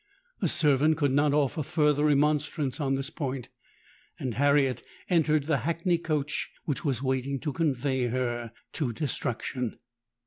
[0.39, 3.49] The servant could not offer further remonstrance on this point;
[4.17, 4.81] and Harriet
[5.11, 9.77] entered the hackney coach which was waiting to convey her to destruction!